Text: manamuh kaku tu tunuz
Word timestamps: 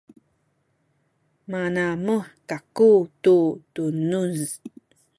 manamuh 1.51 2.25
kaku 2.49 2.91
tu 3.23 3.37
tunuz 3.73 4.39